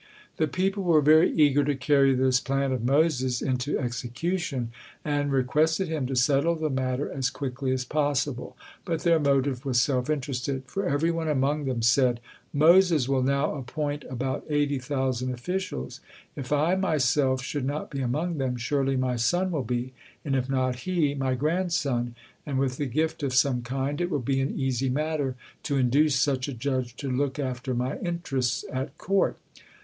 The 0.37 0.47
people 0.47 0.81
were 0.81 0.99
very 0.99 1.29
eager 1.29 1.63
to 1.63 1.75
carry 1.75 2.15
this 2.15 2.39
plan 2.39 2.71
of 2.71 2.83
Moses 2.83 3.39
into 3.39 3.77
execution, 3.77 4.71
and 5.05 5.31
requested 5.31 5.89
him 5.89 6.07
to 6.07 6.15
settle 6.15 6.55
the 6.55 6.71
matter 6.71 7.11
as 7.11 7.29
quickly 7.29 7.71
as 7.71 7.85
possible. 7.85 8.57
But 8.83 9.01
their 9.03 9.19
motive 9.19 9.63
was 9.63 9.79
self 9.79 10.09
interested, 10.09 10.63
for 10.65 10.89
every 10.89 11.11
one 11.11 11.27
among 11.27 11.65
them 11.65 11.83
said: 11.83 12.19
"Moses 12.51 13.07
will 13.07 13.21
now 13.21 13.53
appoint 13.53 14.03
about 14.09 14.43
eighty 14.49 14.79
thousand 14.79 15.35
officials. 15.35 15.99
If 16.35 16.51
I 16.51 16.73
myself 16.73 17.43
should 17.43 17.65
not 17.65 17.91
be 17.91 18.01
among 18.01 18.39
them, 18.39 18.55
surely 18.57 18.95
my 18.97 19.17
son 19.17 19.51
will 19.51 19.61
be, 19.63 19.93
and 20.25 20.35
if 20.35 20.49
not 20.49 20.77
he, 20.77 21.13
my 21.13 21.35
grandson, 21.35 22.15
and 22.43 22.57
with 22.57 22.79
a 22.79 22.87
gift 22.87 23.21
of 23.21 23.35
some 23.35 23.61
kind 23.61 24.01
it 24.01 24.09
will 24.09 24.17
be 24.17 24.41
an 24.41 24.59
easy 24.59 24.89
matter 24.89 25.35
to 25.61 25.77
induce 25.77 26.15
such 26.15 26.47
a 26.47 26.53
judge 26.55 26.95
to 26.95 27.11
look 27.11 27.37
after 27.37 27.75
my 27.75 27.99
interests 27.99 28.65
at 28.73 28.97
court." 28.97 29.37